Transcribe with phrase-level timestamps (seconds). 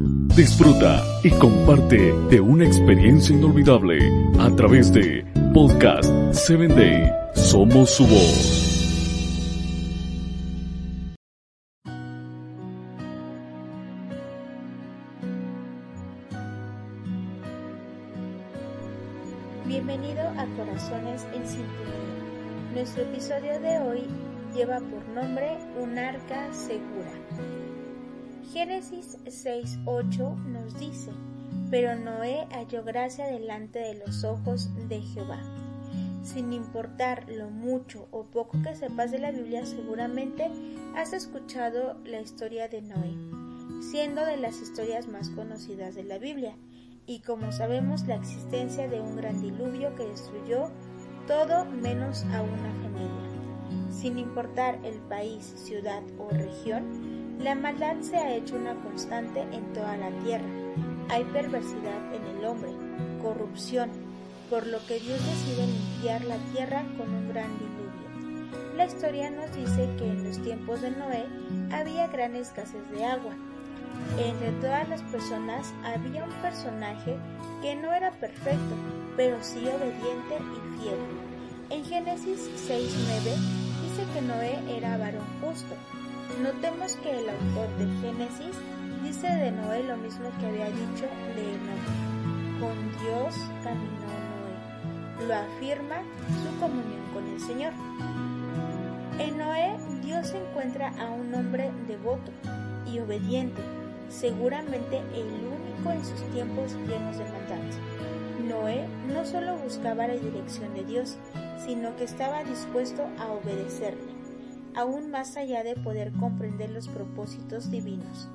[0.00, 3.98] Disfruta y comparte de una experiencia inolvidable
[4.38, 7.12] a través de Podcast 7 Day.
[7.34, 8.70] Somos su voz.
[19.66, 22.30] Bienvenido a Corazones en Sintonía.
[22.72, 24.06] Nuestro episodio de hoy
[24.54, 27.69] lleva por nombre Un arca segura.
[28.52, 31.12] Génesis 6.8 nos dice,
[31.70, 35.38] pero Noé halló gracia delante de los ojos de Jehová.
[36.24, 40.50] Sin importar lo mucho o poco que sepas de la Biblia, seguramente
[40.96, 43.14] has escuchado la historia de Noé,
[43.88, 46.56] siendo de las historias más conocidas de la Biblia
[47.06, 50.72] y como sabemos la existencia de un gran diluvio que destruyó
[51.28, 53.92] todo menos a una familia.
[53.92, 59.72] Sin importar el país, ciudad o región, la maldad se ha hecho una constante en
[59.72, 60.48] toda la tierra.
[61.08, 62.70] Hay perversidad en el hombre,
[63.22, 63.90] corrupción,
[64.50, 68.76] por lo que Dios decide limpiar la tierra con un gran diluvio.
[68.76, 71.24] La historia nos dice que en los tiempos de Noé
[71.72, 73.32] había gran escasez de agua,
[74.18, 77.16] entre todas las personas había un personaje
[77.62, 78.74] que no era perfecto,
[79.16, 80.98] pero sí obediente y fiel.
[81.70, 82.78] En Génesis 6.9
[83.82, 85.74] dice que Noé era varón justo.
[86.42, 88.56] Notemos que el autor de Génesis
[89.02, 92.60] dice de Noé lo mismo que había dicho de Enoch.
[92.60, 94.06] Con Dios caminó
[95.18, 95.26] Noé.
[95.28, 96.02] Lo afirma
[96.42, 97.72] su comunión con el Señor.
[99.18, 102.32] En Noé Dios encuentra a un hombre devoto
[102.90, 103.60] y obediente
[104.10, 107.58] seguramente el único en sus tiempos llenos de maldad.
[108.48, 111.16] Noé no solo buscaba la dirección de Dios,
[111.64, 114.12] sino que estaba dispuesto a obedecerle,
[114.74, 118.28] aún más allá de poder comprender los propósitos divinos.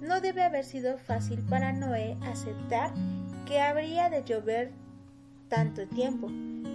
[0.00, 2.92] No debe haber sido fácil para Noé aceptar
[3.46, 4.72] que habría de llover
[5.48, 6.28] tanto tiempo,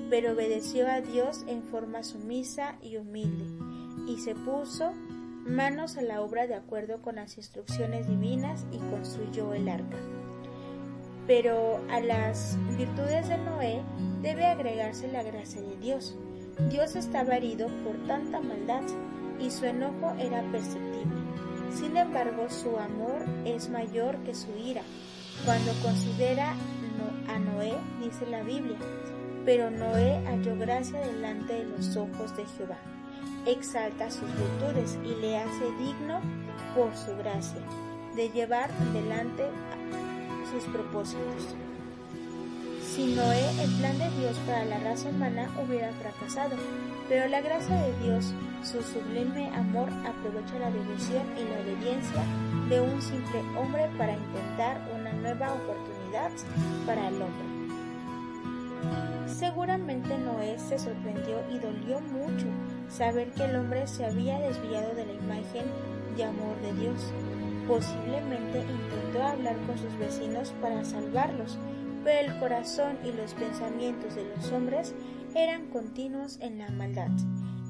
[0.10, 3.46] pero obedeció a Dios en forma sumisa y humilde,
[4.08, 4.92] y se puso
[5.46, 9.98] manos a la obra de acuerdo con las instrucciones divinas y construyó el arca.
[11.28, 13.82] Pero a las virtudes de Noé
[14.22, 16.16] debe agregarse la gracia de Dios.
[16.70, 18.84] Dios estaba herido por tanta maldad
[19.40, 21.16] y su enojo era perceptible.
[21.74, 24.82] Sin embargo, su amor es mayor que su ira.
[25.46, 26.56] Cuando considera
[27.28, 28.78] a Noé, dice la Biblia,
[29.46, 32.78] pero Noé halló gracia delante de los ojos de Jehová
[33.46, 36.20] exalta sus virtudes y le hace digno
[36.76, 37.62] por su gracia
[38.16, 39.46] de llevar adelante
[40.52, 41.56] sus propósitos.
[42.96, 46.56] Si Noé, el plan de Dios para la raza humana hubiera fracasado,
[47.10, 48.34] pero la gracia de Dios,
[48.64, 52.24] su sublime amor, aprovecha la devoción y la obediencia
[52.70, 56.32] de un simple hombre para intentar una nueva oportunidad
[56.86, 57.46] para el hombre.
[59.28, 62.46] Seguramente Noé se sorprendió y dolió mucho
[62.88, 65.66] saber que el hombre se había desviado de la imagen
[66.16, 67.12] de amor de Dios.
[67.68, 71.58] Posiblemente intentó hablar con sus vecinos para salvarlos,
[72.12, 74.94] el corazón y los pensamientos de los hombres
[75.36, 77.10] eran continuos en la maldad,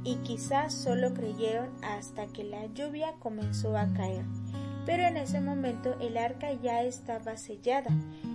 [0.04, 4.26] y quizás solo creyeron hasta que la lluvia comenzó a caer.
[4.86, 7.92] Pero en ese momento el arca ya estaba sellada,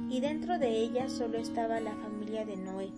[0.09, 2.91] y dentro de ella solo estaba la familia de Noé,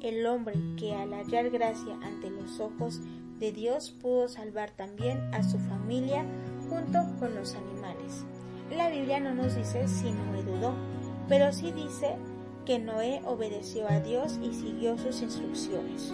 [0.00, 3.00] el hombre que al hallar gracia ante los ojos
[3.38, 6.24] de Dios pudo salvar también a su familia
[6.68, 8.24] junto con los animales.
[8.70, 10.74] La Biblia no nos dice si Noé dudó,
[11.28, 12.16] pero sí dice
[12.68, 16.12] que Noé obedeció a Dios y siguió sus instrucciones.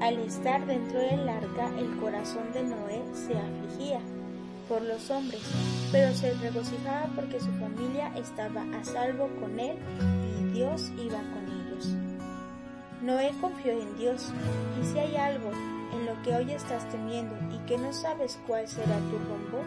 [0.00, 4.00] Al estar dentro del arca, el corazón de Noé se afligía
[4.70, 5.42] por los hombres,
[5.92, 9.76] pero se regocijaba porque su familia estaba a salvo con él
[10.40, 11.94] y Dios iba con ellos.
[13.02, 14.32] Noé confió en Dios,
[14.80, 15.50] y si hay algo
[15.92, 19.60] en lo que hoy estás temiendo y que no sabes cuál será tu rumbo,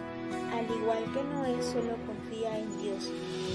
[0.51, 3.11] al igual que Noé solo confía en Dios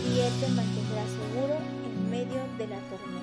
[0.06, 1.81] y Él te mantendrá seguro
[2.12, 3.23] medio de la tormenta.